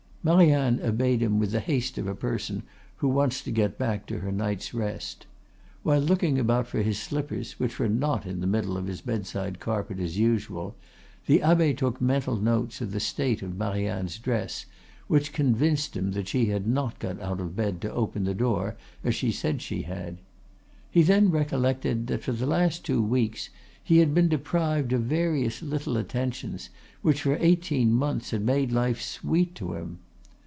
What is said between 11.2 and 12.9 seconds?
the abbe took mental notes